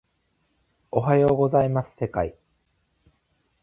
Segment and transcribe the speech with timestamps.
[0.89, 2.35] おはようございます世界